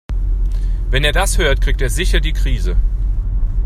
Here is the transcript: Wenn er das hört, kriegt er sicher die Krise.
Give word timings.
Wenn 0.89 1.03
er 1.03 1.11
das 1.11 1.37
hört, 1.37 1.61
kriegt 1.61 1.79
er 1.79 1.91
sicher 1.91 2.19
die 2.21 2.33
Krise. 2.33 2.75